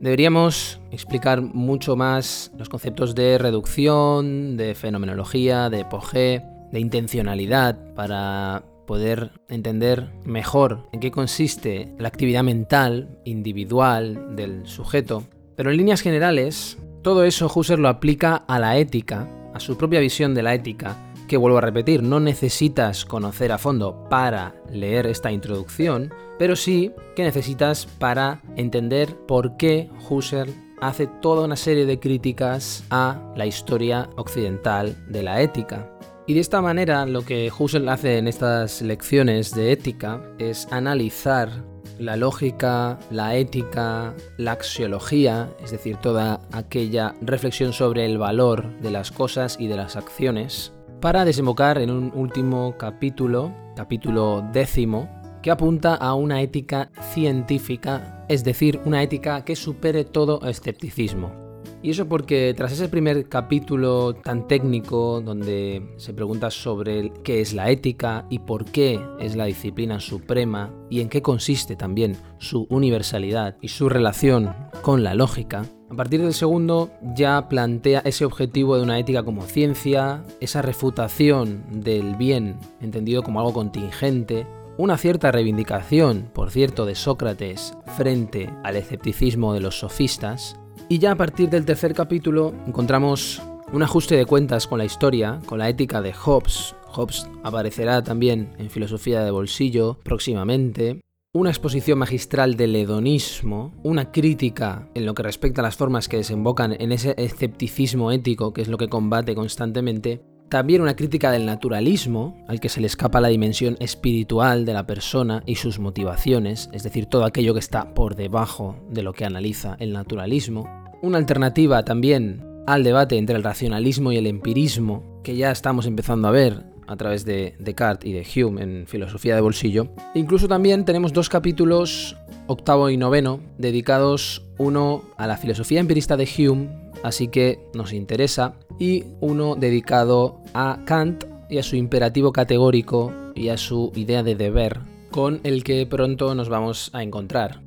Deberíamos 0.00 0.82
explicar 0.90 1.40
mucho 1.40 1.96
más 1.96 2.52
los 2.58 2.68
conceptos 2.68 3.14
de 3.14 3.38
reducción, 3.38 4.58
de 4.58 4.74
fenomenología, 4.74 5.70
de 5.70 5.80
epoge, 5.80 6.42
de 6.72 6.80
intencionalidad 6.80 7.94
para 7.94 8.64
poder 8.86 9.32
entender 9.48 10.10
mejor 10.24 10.88
en 10.92 11.00
qué 11.00 11.10
consiste 11.10 11.94
la 11.98 12.08
actividad 12.08 12.42
mental 12.42 13.18
individual 13.24 14.36
del 14.36 14.66
sujeto. 14.66 15.24
Pero 15.56 15.70
en 15.70 15.76
líneas 15.76 16.00
generales, 16.00 16.78
todo 17.02 17.24
eso 17.24 17.50
Husserl 17.54 17.82
lo 17.82 17.88
aplica 17.88 18.36
a 18.36 18.58
la 18.58 18.78
ética, 18.78 19.28
a 19.54 19.60
su 19.60 19.76
propia 19.76 20.00
visión 20.00 20.34
de 20.34 20.42
la 20.42 20.54
ética, 20.54 20.96
que 21.28 21.36
vuelvo 21.36 21.58
a 21.58 21.62
repetir, 21.62 22.02
no 22.02 22.20
necesitas 22.20 23.04
conocer 23.04 23.52
a 23.52 23.58
fondo 23.58 24.06
para 24.10 24.54
leer 24.70 25.06
esta 25.06 25.32
introducción, 25.32 26.12
pero 26.38 26.56
sí 26.56 26.92
que 27.16 27.22
necesitas 27.22 27.86
para 27.86 28.42
entender 28.56 29.16
por 29.26 29.56
qué 29.56 29.88
Husserl 30.08 30.52
hace 30.80 31.06
toda 31.06 31.44
una 31.44 31.56
serie 31.56 31.86
de 31.86 31.98
críticas 31.98 32.84
a 32.90 33.32
la 33.36 33.46
historia 33.46 34.10
occidental 34.16 34.96
de 35.08 35.22
la 35.22 35.40
ética. 35.40 35.90
Y 36.26 36.32
de 36.32 36.40
esta 36.40 36.62
manera 36.62 37.04
lo 37.04 37.22
que 37.22 37.52
Husserl 37.56 37.88
hace 37.88 38.16
en 38.16 38.28
estas 38.28 38.80
lecciones 38.80 39.54
de 39.54 39.72
ética 39.72 40.22
es 40.38 40.66
analizar 40.70 41.50
la 41.98 42.16
lógica, 42.16 42.98
la 43.10 43.36
ética, 43.36 44.14
la 44.38 44.52
axiología, 44.52 45.50
es 45.62 45.70
decir, 45.70 45.96
toda 45.98 46.40
aquella 46.50 47.14
reflexión 47.20 47.74
sobre 47.74 48.06
el 48.06 48.16
valor 48.16 48.80
de 48.80 48.90
las 48.90 49.12
cosas 49.12 49.56
y 49.60 49.68
de 49.68 49.76
las 49.76 49.96
acciones, 49.96 50.72
para 51.00 51.26
desembocar 51.26 51.76
en 51.76 51.90
un 51.90 52.10
último 52.14 52.74
capítulo, 52.78 53.54
capítulo 53.76 54.42
décimo, 54.50 55.10
que 55.42 55.50
apunta 55.50 55.94
a 55.94 56.14
una 56.14 56.40
ética 56.40 56.90
científica, 57.12 58.24
es 58.30 58.44
decir, 58.44 58.80
una 58.86 59.02
ética 59.02 59.44
que 59.44 59.56
supere 59.56 60.04
todo 60.04 60.40
escepticismo. 60.48 61.43
Y 61.84 61.90
eso 61.90 62.08
porque 62.08 62.54
tras 62.56 62.72
ese 62.72 62.88
primer 62.88 63.28
capítulo 63.28 64.14
tan 64.14 64.48
técnico 64.48 65.20
donde 65.20 65.82
se 65.98 66.14
pregunta 66.14 66.50
sobre 66.50 67.12
qué 67.22 67.42
es 67.42 67.52
la 67.52 67.68
ética 67.68 68.24
y 68.30 68.38
por 68.38 68.64
qué 68.64 68.98
es 69.20 69.36
la 69.36 69.44
disciplina 69.44 70.00
suprema 70.00 70.72
y 70.88 71.02
en 71.02 71.10
qué 71.10 71.20
consiste 71.20 71.76
también 71.76 72.16
su 72.38 72.66
universalidad 72.70 73.58
y 73.60 73.68
su 73.68 73.90
relación 73.90 74.54
con 74.80 75.04
la 75.04 75.14
lógica, 75.14 75.66
a 75.90 75.94
partir 75.94 76.22
del 76.22 76.32
segundo 76.32 76.90
ya 77.14 77.50
plantea 77.50 78.00
ese 78.06 78.24
objetivo 78.24 78.78
de 78.78 78.82
una 78.82 78.98
ética 78.98 79.22
como 79.22 79.42
ciencia, 79.42 80.24
esa 80.40 80.62
refutación 80.62 81.66
del 81.70 82.16
bien 82.16 82.56
entendido 82.80 83.22
como 83.22 83.40
algo 83.40 83.52
contingente, 83.52 84.46
una 84.78 84.96
cierta 84.96 85.30
reivindicación, 85.32 86.30
por 86.32 86.50
cierto, 86.50 86.86
de 86.86 86.94
Sócrates 86.94 87.74
frente 87.94 88.50
al 88.64 88.76
escepticismo 88.76 89.52
de 89.52 89.60
los 89.60 89.78
sofistas, 89.78 90.58
y 90.88 90.98
ya 90.98 91.12
a 91.12 91.16
partir 91.16 91.48
del 91.50 91.64
tercer 91.64 91.94
capítulo 91.94 92.54
encontramos 92.66 93.42
un 93.72 93.82
ajuste 93.82 94.16
de 94.16 94.26
cuentas 94.26 94.66
con 94.66 94.78
la 94.78 94.84
historia, 94.84 95.40
con 95.46 95.58
la 95.58 95.68
ética 95.68 96.00
de 96.02 96.12
Hobbes. 96.12 96.76
Hobbes 96.86 97.26
aparecerá 97.42 98.02
también 98.02 98.52
en 98.58 98.70
Filosofía 98.70 99.24
de 99.24 99.30
Bolsillo 99.30 99.98
próximamente. 100.04 101.00
Una 101.32 101.50
exposición 101.50 101.98
magistral 101.98 102.54
del 102.54 102.76
hedonismo, 102.76 103.74
una 103.82 104.12
crítica 104.12 104.88
en 104.94 105.04
lo 105.04 105.14
que 105.14 105.24
respecta 105.24 105.60
a 105.60 105.64
las 105.64 105.76
formas 105.76 106.08
que 106.08 106.18
desembocan 106.18 106.76
en 106.78 106.92
ese 106.92 107.14
escepticismo 107.18 108.12
ético 108.12 108.52
que 108.52 108.62
es 108.62 108.68
lo 108.68 108.78
que 108.78 108.88
combate 108.88 109.34
constantemente, 109.34 110.22
también 110.54 110.82
una 110.82 110.94
crítica 110.94 111.32
del 111.32 111.46
naturalismo, 111.46 112.36
al 112.46 112.60
que 112.60 112.68
se 112.68 112.80
le 112.80 112.86
escapa 112.86 113.20
la 113.20 113.26
dimensión 113.26 113.76
espiritual 113.80 114.64
de 114.64 114.72
la 114.72 114.86
persona 114.86 115.42
y 115.46 115.56
sus 115.56 115.80
motivaciones, 115.80 116.70
es 116.72 116.84
decir, 116.84 117.06
todo 117.06 117.24
aquello 117.24 117.54
que 117.54 117.58
está 117.58 117.92
por 117.92 118.14
debajo 118.14 118.76
de 118.88 119.02
lo 119.02 119.14
que 119.14 119.24
analiza 119.24 119.74
el 119.80 119.92
naturalismo. 119.92 120.68
Una 121.02 121.18
alternativa 121.18 121.84
también 121.84 122.46
al 122.68 122.84
debate 122.84 123.18
entre 123.18 123.34
el 123.34 123.42
racionalismo 123.42 124.12
y 124.12 124.16
el 124.16 124.28
empirismo, 124.28 125.20
que 125.24 125.34
ya 125.34 125.50
estamos 125.50 125.86
empezando 125.86 126.28
a 126.28 126.30
ver 126.30 126.62
a 126.86 126.96
través 126.96 127.24
de 127.24 127.54
Descartes 127.58 128.08
y 128.08 128.12
de 128.12 128.24
Hume 128.24 128.62
en 128.62 128.86
Filosofía 128.86 129.34
de 129.34 129.40
Bolsillo. 129.40 129.88
Incluso 130.14 130.48
también 130.48 130.84
tenemos 130.84 131.12
dos 131.12 131.28
capítulos, 131.28 132.16
octavo 132.46 132.90
y 132.90 132.96
noveno, 132.96 133.40
dedicados 133.58 134.42
uno 134.58 135.02
a 135.16 135.26
la 135.26 135.36
filosofía 135.36 135.80
empirista 135.80 136.16
de 136.16 136.28
Hume 136.38 136.84
así 137.04 137.28
que 137.28 137.60
nos 137.74 137.92
interesa, 137.92 138.54
y 138.78 139.04
uno 139.20 139.56
dedicado 139.56 140.40
a 140.54 140.80
Kant 140.86 141.24
y 141.50 141.58
a 141.58 141.62
su 141.62 141.76
imperativo 141.76 142.32
categórico 142.32 143.12
y 143.34 143.50
a 143.50 143.58
su 143.58 143.92
idea 143.94 144.22
de 144.22 144.34
deber, 144.34 144.80
con 145.10 145.40
el 145.44 145.62
que 145.62 145.86
pronto 145.86 146.34
nos 146.34 146.48
vamos 146.48 146.90
a 146.94 147.02
encontrar. 147.02 147.60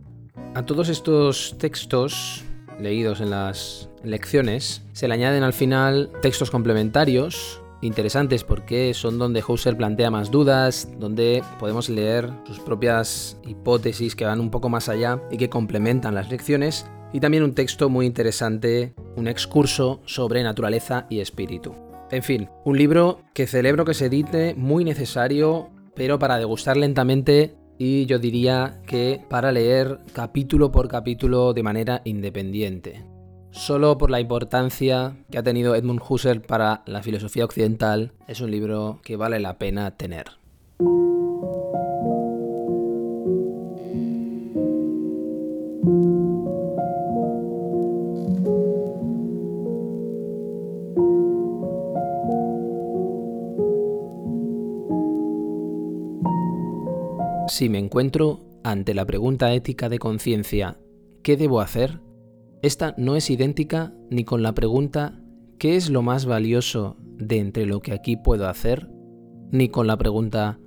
A 0.55 0.65
todos 0.65 0.89
estos 0.89 1.55
textos 1.59 2.43
leídos 2.81 3.21
en 3.21 3.29
las 3.29 3.89
lecciones 4.03 4.81
se 4.93 5.07
le 5.07 5.13
añaden 5.13 5.43
al 5.43 5.53
final 5.53 6.09
textos 6.23 6.49
complementarios 6.49 7.61
interesantes 7.81 8.43
porque 8.43 8.93
son 8.93 9.17
donde 9.17 9.43
Husserl 9.47 9.77
plantea 9.77 10.11
más 10.11 10.31
dudas, 10.31 10.89
donde 10.97 11.43
podemos 11.59 11.89
leer 11.89 12.31
sus 12.45 12.59
propias 12.59 13.39
hipótesis 13.45 14.15
que 14.15 14.25
van 14.25 14.39
un 14.39 14.49
poco 14.49 14.69
más 14.69 14.89
allá 14.89 15.21
y 15.31 15.37
que 15.37 15.49
complementan 15.49 16.15
las 16.15 16.29
lecciones 16.29 16.85
y 17.13 17.19
también 17.19 17.43
un 17.43 17.53
texto 17.53 17.89
muy 17.89 18.05
interesante, 18.05 18.93
un 19.15 19.27
excurso 19.27 20.01
sobre 20.05 20.43
naturaleza 20.43 21.07
y 21.09 21.19
espíritu. 21.19 21.73
En 22.11 22.23
fin, 22.23 22.49
un 22.63 22.77
libro 22.77 23.21
que 23.33 23.47
celebro 23.47 23.85
que 23.85 23.93
se 23.93 24.05
edite, 24.05 24.55
muy 24.55 24.83
necesario, 24.83 25.69
pero 25.95 26.19
para 26.19 26.37
degustar 26.37 26.77
lentamente 26.77 27.55
y 27.77 28.05
yo 28.05 28.17
diría 28.17 28.81
que 28.87 29.21
para 29.29 29.51
leer 29.51 29.99
capítulo 30.13 30.71
por 30.71 30.87
capítulo 30.87 31.53
de 31.53 31.63
manera 31.63 32.01
independiente. 32.05 33.16
Solo 33.51 33.97
por 33.97 34.11
la 34.11 34.19
importancia 34.19 35.17
que 35.31 35.37
ha 35.37 35.43
tenido 35.43 35.75
Edmund 35.75 36.01
Husserl 36.07 36.41
para 36.41 36.83
la 36.85 37.03
filosofía 37.03 37.45
occidental, 37.45 38.13
es 38.27 38.41
un 38.41 38.51
libro 38.51 38.99
que 39.03 39.15
vale 39.15 39.39
la 39.39 39.57
pena 39.57 39.91
tener. 39.91 40.25
Si 57.47 57.69
me 57.69 57.79
encuentro 57.79 58.41
ante 58.63 58.93
la 58.93 59.05
pregunta 59.05 59.51
ética 59.53 59.89
de 59.89 59.97
conciencia 59.97 60.77
¿qué 61.23 61.35
debo 61.35 61.59
hacer? 61.59 61.99
Esta 62.61 62.95
no 62.97 63.15
es 63.15 63.29
idéntica 63.29 63.93
ni 64.09 64.23
con 64.23 64.41
la 64.41 64.53
pregunta 64.53 65.21
¿qué 65.59 65.75
es 65.75 65.89
lo 65.89 66.01
más 66.01 66.25
valioso 66.25 66.97
de 66.99 67.39
entre 67.39 67.65
lo 67.65 67.81
que 67.81 67.93
aquí 67.93 68.17
puedo 68.17 68.47
hacer? 68.47 68.89
ni 69.51 69.69
con 69.69 69.87
la 69.87 69.97
pregunta 69.97 70.59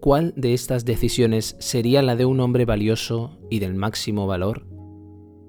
¿cuál 0.00 0.32
de 0.36 0.54
estas 0.54 0.84
decisiones 0.84 1.56
sería 1.58 2.02
la 2.02 2.16
de 2.16 2.24
un 2.24 2.40
hombre 2.40 2.64
valioso 2.64 3.38
y 3.50 3.58
del 3.58 3.74
máximo 3.74 4.26
valor? 4.26 4.66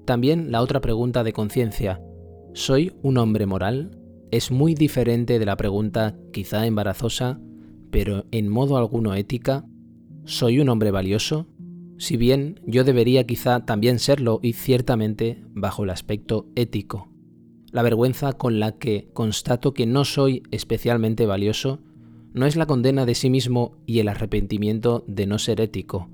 También 0.04 0.50
la 0.50 0.62
otra 0.62 0.80
pregunta 0.80 1.22
de 1.22 1.32
conciencia 1.32 2.02
¿soy 2.52 2.92
un 3.02 3.18
hombre 3.18 3.46
moral? 3.46 3.98
es 4.30 4.50
muy 4.50 4.74
diferente 4.74 5.38
de 5.38 5.46
la 5.46 5.56
pregunta 5.56 6.16
quizá 6.32 6.66
embarazosa, 6.66 7.40
pero 7.92 8.24
en 8.32 8.48
modo 8.48 8.76
alguno 8.76 9.14
ética, 9.14 9.64
¿Soy 10.26 10.58
un 10.58 10.70
hombre 10.70 10.90
valioso? 10.90 11.46
Si 11.98 12.16
bien 12.16 12.60
yo 12.66 12.84
debería 12.84 13.24
quizá 13.24 13.64
también 13.64 13.98
serlo 13.98 14.40
y 14.42 14.54
ciertamente 14.54 15.42
bajo 15.54 15.84
el 15.84 15.90
aspecto 15.90 16.46
ético. 16.56 17.08
La 17.70 17.82
vergüenza 17.82 18.32
con 18.34 18.60
la 18.60 18.78
que 18.78 19.08
constato 19.12 19.74
que 19.74 19.86
no 19.86 20.04
soy 20.04 20.42
especialmente 20.50 21.26
valioso 21.26 21.80
no 22.32 22.46
es 22.46 22.56
la 22.56 22.66
condena 22.66 23.06
de 23.06 23.14
sí 23.14 23.30
mismo 23.30 23.78
y 23.86 24.00
el 24.00 24.08
arrepentimiento 24.08 25.04
de 25.06 25.26
no 25.26 25.38
ser 25.38 25.60
ético. 25.60 26.08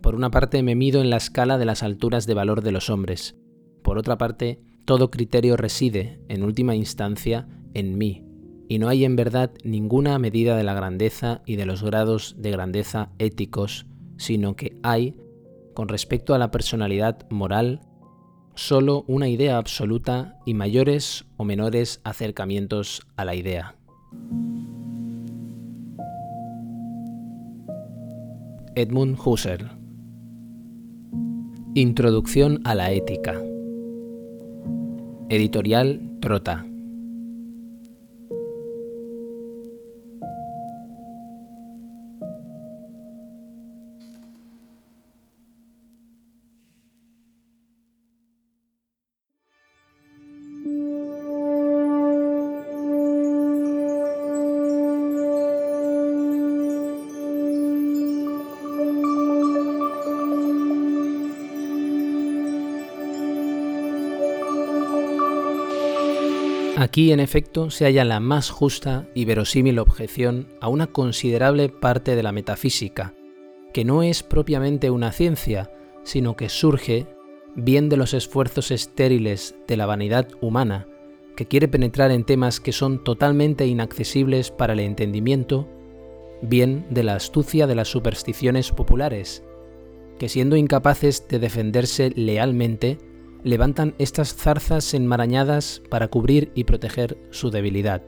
Por 0.00 0.14
una 0.14 0.30
parte 0.30 0.62
me 0.62 0.74
mido 0.74 1.00
en 1.00 1.10
la 1.10 1.18
escala 1.18 1.58
de 1.58 1.66
las 1.66 1.82
alturas 1.82 2.26
de 2.26 2.34
valor 2.34 2.62
de 2.62 2.72
los 2.72 2.90
hombres. 2.90 3.36
Por 3.82 3.98
otra 3.98 4.18
parte, 4.18 4.60
todo 4.84 5.10
criterio 5.10 5.56
reside, 5.56 6.20
en 6.28 6.42
última 6.42 6.74
instancia, 6.74 7.46
en 7.74 7.98
mí, 7.98 8.24
y 8.68 8.78
no 8.78 8.88
hay 8.88 9.04
en 9.04 9.14
verdad 9.14 9.52
ninguna 9.62 10.18
medida 10.18 10.56
de 10.56 10.64
la 10.64 10.74
grandeza 10.74 11.42
y 11.46 11.56
de 11.56 11.66
los 11.66 11.82
grados 11.82 12.34
de 12.38 12.50
grandeza 12.50 13.12
éticos, 13.18 13.86
sino 14.22 14.54
que 14.54 14.78
hay, 14.84 15.16
con 15.74 15.88
respecto 15.88 16.32
a 16.32 16.38
la 16.38 16.52
personalidad 16.52 17.28
moral, 17.28 17.80
solo 18.54 19.04
una 19.08 19.28
idea 19.28 19.56
absoluta 19.56 20.38
y 20.46 20.54
mayores 20.54 21.24
o 21.36 21.44
menores 21.44 22.00
acercamientos 22.04 23.02
a 23.16 23.24
la 23.24 23.34
idea. 23.34 23.74
Edmund 28.76 29.18
Husserl. 29.22 29.72
Introducción 31.74 32.60
a 32.64 32.76
la 32.76 32.92
ética. 32.92 33.42
Editorial 35.30 36.00
Trota 36.20 36.71
Aquí, 66.92 67.10
en 67.10 67.20
efecto, 67.20 67.70
se 67.70 67.86
halla 67.86 68.04
la 68.04 68.20
más 68.20 68.50
justa 68.50 69.08
y 69.14 69.24
verosímil 69.24 69.78
objeción 69.78 70.48
a 70.60 70.68
una 70.68 70.88
considerable 70.88 71.70
parte 71.70 72.14
de 72.14 72.22
la 72.22 72.32
metafísica, 72.32 73.14
que 73.72 73.82
no 73.82 74.02
es 74.02 74.22
propiamente 74.22 74.90
una 74.90 75.10
ciencia, 75.10 75.72
sino 76.02 76.36
que 76.36 76.50
surge 76.50 77.06
bien 77.56 77.88
de 77.88 77.96
los 77.96 78.12
esfuerzos 78.12 78.70
estériles 78.70 79.54
de 79.66 79.78
la 79.78 79.86
vanidad 79.86 80.28
humana, 80.42 80.86
que 81.34 81.46
quiere 81.46 81.66
penetrar 81.66 82.10
en 82.10 82.24
temas 82.24 82.60
que 82.60 82.72
son 82.72 83.02
totalmente 83.02 83.66
inaccesibles 83.66 84.50
para 84.50 84.74
el 84.74 84.80
entendimiento, 84.80 85.66
bien 86.42 86.84
de 86.90 87.04
la 87.04 87.14
astucia 87.14 87.66
de 87.66 87.74
las 87.74 87.88
supersticiones 87.88 88.70
populares, 88.70 89.42
que 90.18 90.28
siendo 90.28 90.56
incapaces 90.56 91.26
de 91.26 91.38
defenderse 91.38 92.12
lealmente, 92.14 92.98
levantan 93.44 93.94
estas 93.98 94.34
zarzas 94.34 94.94
enmarañadas 94.94 95.82
para 95.88 96.08
cubrir 96.08 96.52
y 96.54 96.64
proteger 96.64 97.18
su 97.30 97.50
debilidad. 97.50 98.02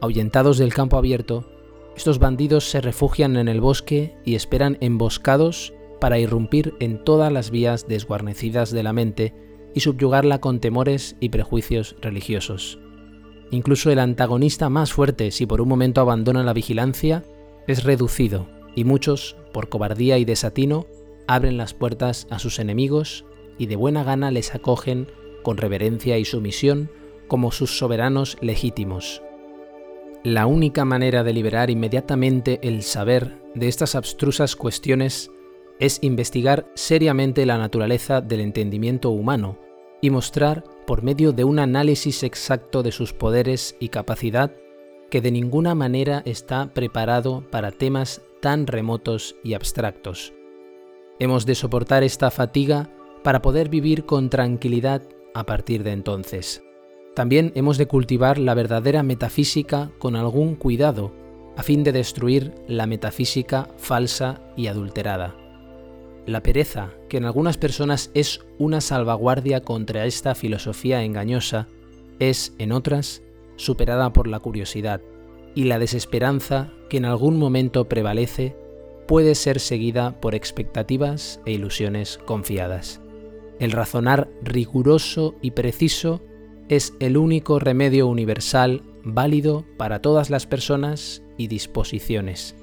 Ahuyentados 0.00 0.58
del 0.58 0.74
campo 0.74 0.96
abierto, 0.96 1.48
estos 1.96 2.18
bandidos 2.18 2.64
se 2.68 2.80
refugian 2.80 3.36
en 3.36 3.48
el 3.48 3.60
bosque 3.60 4.16
y 4.24 4.34
esperan 4.34 4.78
emboscados 4.80 5.72
para 6.00 6.18
irrumpir 6.18 6.74
en 6.80 7.02
todas 7.02 7.32
las 7.32 7.50
vías 7.50 7.86
desguarnecidas 7.88 8.70
de 8.70 8.82
la 8.82 8.92
mente 8.92 9.34
y 9.74 9.80
subyugarla 9.80 10.40
con 10.40 10.60
temores 10.60 11.16
y 11.20 11.30
prejuicios 11.30 11.96
religiosos. 12.00 12.78
Incluso 13.50 13.90
el 13.90 13.98
antagonista 13.98 14.68
más 14.68 14.92
fuerte, 14.92 15.30
si 15.30 15.46
por 15.46 15.60
un 15.60 15.68
momento 15.68 16.00
abandona 16.00 16.42
la 16.42 16.52
vigilancia, 16.52 17.24
es 17.66 17.84
reducido, 17.84 18.48
y 18.74 18.84
muchos, 18.84 19.36
por 19.52 19.68
cobardía 19.68 20.18
y 20.18 20.24
desatino, 20.24 20.86
abren 21.26 21.56
las 21.56 21.74
puertas 21.74 22.26
a 22.30 22.38
sus 22.38 22.58
enemigos 22.58 23.24
y 23.58 23.66
de 23.66 23.76
buena 23.76 24.04
gana 24.04 24.30
les 24.30 24.54
acogen 24.54 25.08
con 25.42 25.56
reverencia 25.56 26.18
y 26.18 26.24
sumisión 26.24 26.90
como 27.28 27.52
sus 27.52 27.78
soberanos 27.78 28.36
legítimos. 28.40 29.22
La 30.24 30.46
única 30.46 30.84
manera 30.84 31.22
de 31.22 31.32
liberar 31.32 31.70
inmediatamente 31.70 32.58
el 32.62 32.82
saber 32.82 33.42
de 33.54 33.68
estas 33.68 33.94
abstrusas 33.94 34.56
cuestiones 34.56 35.30
es 35.78 35.98
investigar 36.02 36.66
seriamente 36.74 37.44
la 37.46 37.58
naturaleza 37.58 38.20
del 38.20 38.40
entendimiento 38.40 39.10
humano 39.10 39.58
y 40.00 40.10
mostrar, 40.10 40.64
por 40.86 41.02
medio 41.02 41.32
de 41.32 41.44
un 41.44 41.58
análisis 41.58 42.22
exacto 42.22 42.82
de 42.82 42.92
sus 42.92 43.12
poderes 43.12 43.74
y 43.80 43.88
capacidad, 43.88 44.52
que 45.10 45.20
de 45.20 45.30
ninguna 45.30 45.74
manera 45.74 46.22
está 46.26 46.72
preparado 46.74 47.44
para 47.50 47.70
temas 47.70 48.20
tan 48.40 48.66
remotos 48.66 49.36
y 49.42 49.54
abstractos. 49.54 50.34
Hemos 51.18 51.46
de 51.46 51.54
soportar 51.54 52.02
esta 52.02 52.30
fatiga 52.30 52.90
para 53.24 53.40
poder 53.40 53.70
vivir 53.70 54.04
con 54.04 54.28
tranquilidad 54.28 55.02
a 55.34 55.46
partir 55.46 55.82
de 55.82 55.92
entonces. 55.92 56.62
También 57.14 57.52
hemos 57.54 57.78
de 57.78 57.86
cultivar 57.86 58.38
la 58.38 58.52
verdadera 58.54 59.02
metafísica 59.02 59.90
con 59.98 60.14
algún 60.14 60.56
cuidado, 60.56 61.10
a 61.56 61.62
fin 61.62 61.84
de 61.84 61.92
destruir 61.92 62.52
la 62.68 62.86
metafísica 62.86 63.68
falsa 63.78 64.42
y 64.56 64.66
adulterada. 64.66 65.34
La 66.26 66.42
pereza, 66.42 66.90
que 67.08 67.16
en 67.16 67.24
algunas 67.24 67.56
personas 67.56 68.10
es 68.12 68.40
una 68.58 68.82
salvaguardia 68.82 69.62
contra 69.62 70.04
esta 70.04 70.34
filosofía 70.34 71.02
engañosa, 71.02 71.68
es, 72.18 72.54
en 72.58 72.72
otras, 72.72 73.22
superada 73.56 74.12
por 74.12 74.26
la 74.26 74.38
curiosidad, 74.38 75.00
y 75.54 75.64
la 75.64 75.78
desesperanza, 75.78 76.72
que 76.90 76.98
en 76.98 77.06
algún 77.06 77.38
momento 77.38 77.88
prevalece, 77.88 78.54
puede 79.06 79.34
ser 79.34 79.60
seguida 79.60 80.20
por 80.20 80.34
expectativas 80.34 81.40
e 81.46 81.52
ilusiones 81.52 82.18
confiadas. 82.18 83.00
El 83.58 83.72
razonar 83.72 84.28
riguroso 84.42 85.34
y 85.40 85.52
preciso 85.52 86.20
es 86.68 86.94
el 86.98 87.16
único 87.16 87.58
remedio 87.58 88.06
universal 88.06 88.82
válido 89.04 89.64
para 89.76 90.00
todas 90.00 90.30
las 90.30 90.46
personas 90.46 91.22
y 91.36 91.48
disposiciones, 91.48 92.56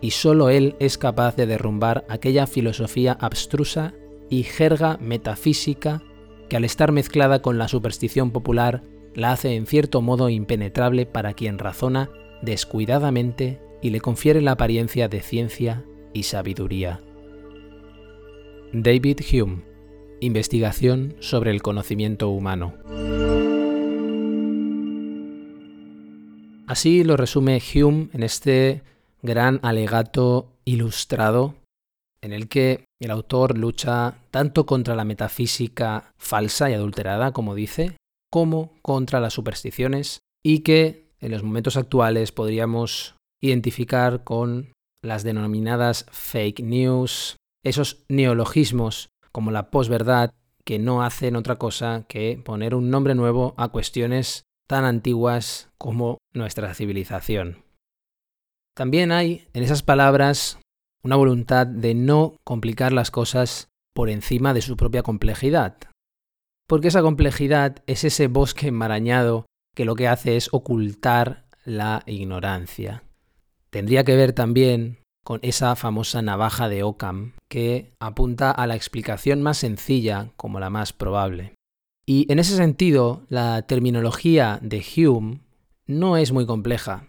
y 0.00 0.12
sólo 0.12 0.48
él 0.48 0.76
es 0.78 0.96
capaz 0.96 1.36
de 1.36 1.46
derrumbar 1.46 2.04
aquella 2.08 2.46
filosofía 2.46 3.12
abstrusa 3.20 3.94
y 4.30 4.44
jerga 4.44 4.96
metafísica 5.00 6.02
que 6.48 6.56
al 6.56 6.64
estar 6.64 6.92
mezclada 6.92 7.42
con 7.42 7.58
la 7.58 7.68
superstición 7.68 8.30
popular 8.30 8.82
la 9.14 9.32
hace 9.32 9.54
en 9.54 9.66
cierto 9.66 10.00
modo 10.00 10.28
impenetrable 10.28 11.04
para 11.04 11.34
quien 11.34 11.58
razona 11.58 12.10
descuidadamente 12.42 13.60
y 13.82 13.90
le 13.90 14.00
confiere 14.00 14.40
la 14.40 14.52
apariencia 14.52 15.08
de 15.08 15.20
ciencia 15.20 15.84
y 16.12 16.22
sabiduría. 16.22 17.00
David 18.72 19.20
Hume 19.32 19.71
Investigación 20.22 21.16
sobre 21.18 21.50
el 21.50 21.62
conocimiento 21.62 22.28
humano. 22.28 22.74
Así 26.68 27.02
lo 27.02 27.16
resume 27.16 27.60
Hume 27.74 28.08
en 28.12 28.22
este 28.22 28.82
gran 29.20 29.58
alegato 29.64 30.52
ilustrado 30.64 31.56
en 32.20 32.32
el 32.32 32.48
que 32.48 32.84
el 33.00 33.10
autor 33.10 33.58
lucha 33.58 34.14
tanto 34.30 34.64
contra 34.64 34.94
la 34.94 35.04
metafísica 35.04 36.12
falsa 36.18 36.70
y 36.70 36.74
adulterada, 36.74 37.32
como 37.32 37.56
dice, 37.56 37.96
como 38.30 38.74
contra 38.80 39.18
las 39.18 39.32
supersticiones 39.32 40.20
y 40.40 40.60
que 40.60 41.08
en 41.18 41.32
los 41.32 41.42
momentos 41.42 41.76
actuales 41.76 42.30
podríamos 42.30 43.16
identificar 43.40 44.22
con 44.22 44.70
las 45.02 45.24
denominadas 45.24 46.06
fake 46.12 46.60
news, 46.60 47.34
esos 47.64 48.04
neologismos 48.08 49.08
como 49.32 49.50
la 49.50 49.70
posverdad, 49.70 50.32
que 50.64 50.78
no 50.78 51.02
hacen 51.02 51.36
otra 51.36 51.56
cosa 51.56 52.04
que 52.08 52.40
poner 52.44 52.74
un 52.74 52.90
nombre 52.90 53.14
nuevo 53.14 53.54
a 53.56 53.68
cuestiones 53.68 54.44
tan 54.68 54.84
antiguas 54.84 55.70
como 55.78 56.18
nuestra 56.32 56.72
civilización. 56.74 57.64
También 58.74 59.12
hay 59.12 59.48
en 59.52 59.64
esas 59.64 59.82
palabras 59.82 60.58
una 61.02 61.16
voluntad 61.16 61.66
de 61.66 61.94
no 61.94 62.36
complicar 62.44 62.92
las 62.92 63.10
cosas 63.10 63.68
por 63.94 64.08
encima 64.08 64.54
de 64.54 64.62
su 64.62 64.76
propia 64.76 65.02
complejidad, 65.02 65.76
porque 66.68 66.88
esa 66.88 67.02
complejidad 67.02 67.82
es 67.86 68.04
ese 68.04 68.28
bosque 68.28 68.68
enmarañado 68.68 69.46
que 69.74 69.84
lo 69.84 69.94
que 69.94 70.08
hace 70.08 70.36
es 70.36 70.48
ocultar 70.52 71.44
la 71.64 72.02
ignorancia. 72.06 73.04
Tendría 73.70 74.04
que 74.04 74.16
ver 74.16 74.32
también 74.32 75.01
con 75.24 75.40
esa 75.42 75.76
famosa 75.76 76.22
navaja 76.22 76.68
de 76.68 76.82
Occam 76.82 77.32
que 77.48 77.92
apunta 78.00 78.50
a 78.50 78.66
la 78.66 78.76
explicación 78.76 79.42
más 79.42 79.58
sencilla 79.58 80.30
como 80.36 80.60
la 80.60 80.70
más 80.70 80.92
probable. 80.92 81.54
Y 82.06 82.30
en 82.30 82.38
ese 82.38 82.56
sentido, 82.56 83.22
la 83.28 83.62
terminología 83.62 84.58
de 84.62 84.84
Hume 84.96 85.40
no 85.86 86.16
es 86.16 86.32
muy 86.32 86.46
compleja. 86.46 87.08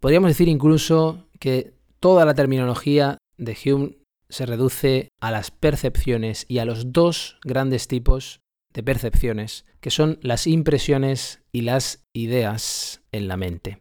Podríamos 0.00 0.30
decir 0.30 0.48
incluso 0.48 1.24
que 1.38 1.74
toda 2.00 2.24
la 2.24 2.34
terminología 2.34 3.18
de 3.38 3.56
Hume 3.64 3.98
se 4.28 4.46
reduce 4.46 5.08
a 5.20 5.30
las 5.30 5.50
percepciones 5.50 6.46
y 6.48 6.58
a 6.58 6.64
los 6.64 6.92
dos 6.92 7.38
grandes 7.44 7.86
tipos 7.86 8.40
de 8.72 8.82
percepciones, 8.82 9.64
que 9.80 9.90
son 9.90 10.18
las 10.20 10.46
impresiones 10.46 11.42
y 11.52 11.62
las 11.62 12.04
ideas 12.12 13.02
en 13.12 13.28
la 13.28 13.36
mente. 13.36 13.80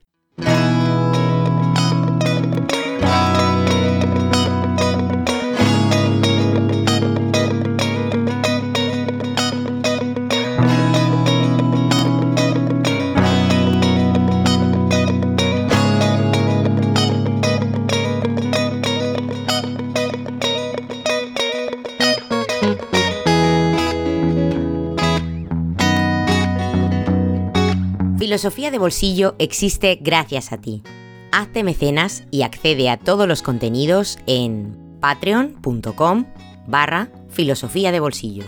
Filosofía 28.35 28.69
de 28.69 28.79
Bolsillo 28.79 29.33
existe 29.39 29.97
gracias 30.01 30.51
a 30.51 30.57
ti. 30.57 30.83
Hazte 31.31 31.63
mecenas 31.63 32.25
y 32.31 32.41
accede 32.41 32.89
a 32.89 32.97
todos 32.97 33.29
los 33.29 33.41
contenidos 33.41 34.19
en 34.27 34.75
patreon.com 34.99 36.25
barra 36.67 37.07
filosofía 37.29 37.93
de 37.93 38.01
bolsillo. 38.01 38.43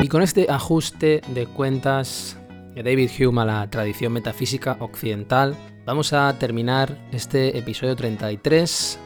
Y 0.00 0.06
con 0.06 0.22
este 0.22 0.46
ajuste 0.48 1.20
de 1.34 1.46
cuentas 1.48 2.36
David 2.82 3.10
Hume 3.18 3.42
a 3.42 3.44
la 3.44 3.70
tradición 3.70 4.12
metafísica 4.12 4.76
occidental, 4.80 5.54
vamos 5.84 6.12
a 6.12 6.38
terminar 6.38 6.96
este 7.12 7.58
episodio 7.58 7.96
33 7.96 8.98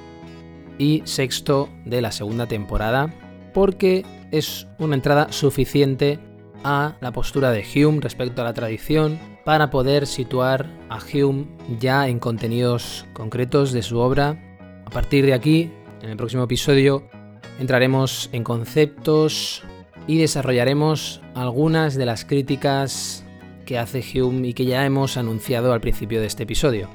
y 0.78 1.02
sexto 1.04 1.68
de 1.84 2.00
la 2.00 2.12
segunda 2.12 2.46
temporada, 2.46 3.12
porque 3.52 4.04
es 4.30 4.66
una 4.78 4.94
entrada 4.94 5.32
suficiente 5.32 6.18
a 6.62 6.96
la 7.00 7.12
postura 7.12 7.50
de 7.50 7.64
Hume 7.74 8.00
respecto 8.00 8.42
a 8.42 8.44
la 8.44 8.54
tradición 8.54 9.18
para 9.44 9.70
poder 9.70 10.06
situar 10.06 10.66
a 10.88 10.98
Hume 10.98 11.46
ya 11.78 12.08
en 12.08 12.18
contenidos 12.18 13.06
concretos 13.12 13.72
de 13.72 13.82
su 13.82 13.98
obra. 13.98 14.38
A 14.86 14.90
partir 14.90 15.26
de 15.26 15.34
aquí, 15.34 15.70
en 16.02 16.10
el 16.10 16.16
próximo 16.16 16.44
episodio, 16.44 17.08
entraremos 17.60 18.30
en 18.32 18.44
conceptos 18.44 19.62
y 20.06 20.18
desarrollaremos 20.18 21.22
algunas 21.34 21.94
de 21.94 22.06
las 22.06 22.24
críticas 22.24 23.23
que 23.64 23.78
hace 23.78 24.02
Hume 24.20 24.48
y 24.48 24.54
que 24.54 24.66
ya 24.66 24.84
hemos 24.84 25.16
anunciado 25.16 25.72
al 25.72 25.80
principio 25.80 26.20
de 26.20 26.26
este 26.26 26.44
episodio. 26.44 26.88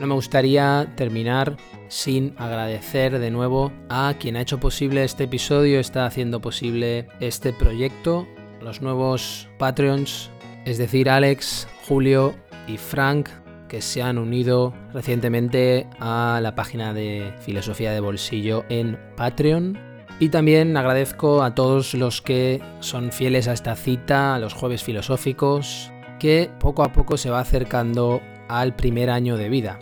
No 0.00 0.06
me 0.06 0.14
gustaría 0.14 0.92
terminar 0.96 1.56
sin 1.88 2.34
agradecer 2.36 3.18
de 3.18 3.30
nuevo 3.30 3.72
a 3.88 4.14
quien 4.18 4.36
ha 4.36 4.42
hecho 4.42 4.60
posible 4.60 5.04
este 5.04 5.24
episodio, 5.24 5.80
está 5.80 6.04
haciendo 6.04 6.40
posible 6.40 7.08
este 7.20 7.52
proyecto, 7.52 8.26
los 8.60 8.82
nuevos 8.82 9.48
Patreons, 9.58 10.30
es 10.64 10.78
decir, 10.78 11.08
Alex, 11.08 11.68
Julio 11.86 12.34
y 12.66 12.76
Frank, 12.76 13.28
que 13.68 13.80
se 13.80 14.02
han 14.02 14.18
unido 14.18 14.74
recientemente 14.92 15.86
a 15.98 16.40
la 16.42 16.54
página 16.54 16.92
de 16.92 17.32
Filosofía 17.40 17.92
de 17.92 18.00
Bolsillo 18.00 18.64
en 18.68 18.98
Patreon. 19.16 19.85
Y 20.18 20.30
también 20.30 20.76
agradezco 20.76 21.42
a 21.42 21.54
todos 21.54 21.92
los 21.92 22.22
que 22.22 22.62
son 22.80 23.12
fieles 23.12 23.48
a 23.48 23.52
esta 23.52 23.76
cita, 23.76 24.34
a 24.34 24.38
los 24.38 24.54
jueves 24.54 24.82
filosóficos, 24.82 25.92
que 26.18 26.50
poco 26.58 26.84
a 26.84 26.92
poco 26.92 27.18
se 27.18 27.28
va 27.28 27.40
acercando 27.40 28.22
al 28.48 28.74
primer 28.74 29.10
año 29.10 29.36
de 29.36 29.50
vida. 29.50 29.78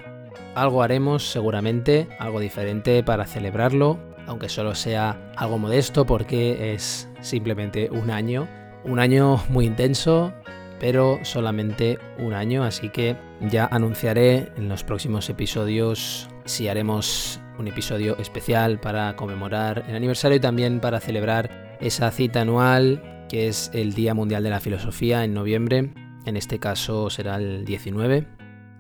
Algo 0.57 0.83
haremos 0.83 1.31
seguramente, 1.31 2.09
algo 2.19 2.41
diferente 2.41 3.05
para 3.05 3.27
celebrarlo, 3.27 3.99
aunque 4.27 4.49
solo 4.49 4.75
sea 4.75 5.33
algo 5.37 5.59
modesto 5.59 6.05
porque 6.05 6.75
es 6.75 7.09
simplemente 7.21 7.89
un 7.91 8.11
año. 8.11 8.49
Un 8.85 8.99
año 8.99 9.41
muy 9.49 9.67
intenso, 9.67 10.33
pero 10.81 11.21
solamente 11.23 11.99
un 12.19 12.35
año, 12.35 12.65
así 12.65 12.89
que 12.89 13.17
ya 13.41 13.67
anunciaré 13.67 14.53
en 14.57 14.69
los 14.69 14.83
próximos 14.83 15.31
episodios 15.31 16.29
si 16.45 16.69
haremos 16.69 17.41
un 17.59 17.69
episodio 17.69 18.17
especial 18.19 18.81
para 18.81 19.17
conmemorar 19.17 19.85
el 19.89 19.97
aniversario 19.97 20.37
y 20.37 20.41
también 20.41 20.81
para 20.81 21.01
celebrar 21.01 21.77
esa 21.81 22.11
cita 22.11 22.41
anual 22.41 23.27
que 23.29 23.49
es 23.49 23.71
el 23.75 23.95
Día 23.95 24.15
Mundial 24.15 24.43
de 24.43 24.51
la 24.51 24.61
Filosofía 24.61 25.25
en 25.25 25.35
noviembre. 25.35 25.93
En 26.25 26.37
este 26.37 26.59
caso 26.59 27.11
será 27.11 27.37
el 27.37 27.65
19 27.65 28.27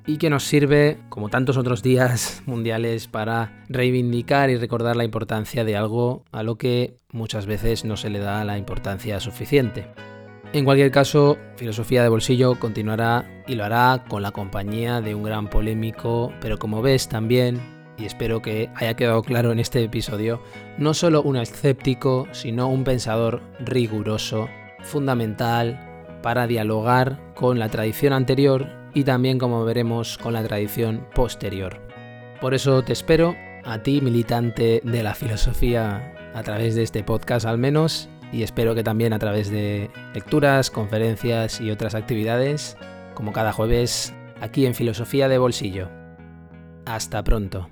y 0.06 0.18
que 0.18 0.30
nos 0.30 0.44
sirve, 0.44 0.98
como 1.08 1.30
tantos 1.30 1.56
otros 1.56 1.82
días 1.82 2.42
mundiales, 2.46 3.08
para 3.08 3.64
reivindicar 3.68 4.50
y 4.50 4.56
recordar 4.56 4.96
la 4.96 5.04
importancia 5.04 5.64
de 5.64 5.76
algo 5.76 6.24
a 6.30 6.42
lo 6.42 6.56
que 6.56 6.96
muchas 7.10 7.46
veces 7.46 7.84
no 7.84 7.96
se 7.96 8.10
le 8.10 8.18
da 8.18 8.44
la 8.44 8.58
importancia 8.58 9.18
suficiente. 9.20 9.86
En 10.52 10.64
cualquier 10.64 10.92
caso, 10.92 11.36
Filosofía 11.56 12.02
de 12.02 12.08
Bolsillo 12.08 12.60
continuará 12.60 13.42
y 13.48 13.56
lo 13.56 13.64
hará 13.64 14.04
con 14.08 14.22
la 14.22 14.30
compañía 14.30 15.00
de 15.00 15.14
un 15.14 15.24
gran 15.24 15.50
polémico, 15.50 16.32
pero 16.40 16.58
como 16.58 16.80
ves 16.80 17.08
también, 17.08 17.60
y 17.96 18.06
espero 18.06 18.42
que 18.42 18.70
haya 18.74 18.94
quedado 18.94 19.22
claro 19.22 19.52
en 19.52 19.58
este 19.58 19.82
episodio, 19.82 20.40
no 20.78 20.94
solo 20.94 21.22
un 21.22 21.36
escéptico, 21.36 22.26
sino 22.32 22.68
un 22.68 22.84
pensador 22.84 23.40
riguroso, 23.60 24.48
fundamental 24.82 25.94
para 26.22 26.46
dialogar 26.46 27.20
con 27.34 27.58
la 27.58 27.68
tradición 27.68 28.12
anterior 28.12 28.68
y 28.94 29.04
también, 29.04 29.38
como 29.38 29.64
veremos, 29.64 30.18
con 30.18 30.32
la 30.32 30.42
tradición 30.42 31.06
posterior. 31.14 31.80
Por 32.40 32.54
eso 32.54 32.82
te 32.82 32.92
espero, 32.92 33.34
a 33.64 33.78
ti 33.82 34.00
militante 34.00 34.80
de 34.84 35.02
la 35.02 35.14
filosofía, 35.14 36.12
a 36.34 36.42
través 36.42 36.74
de 36.74 36.82
este 36.82 37.02
podcast 37.02 37.46
al 37.46 37.58
menos, 37.58 38.08
y 38.32 38.42
espero 38.42 38.74
que 38.74 38.82
también 38.82 39.12
a 39.12 39.18
través 39.18 39.50
de 39.50 39.90
lecturas, 40.12 40.70
conferencias 40.70 41.60
y 41.60 41.70
otras 41.70 41.94
actividades, 41.94 42.76
como 43.14 43.32
cada 43.32 43.52
jueves, 43.52 44.14
aquí 44.40 44.66
en 44.66 44.74
Filosofía 44.74 45.28
de 45.28 45.38
Bolsillo. 45.38 46.03
Hasta 46.84 47.22
pronto. 47.22 47.68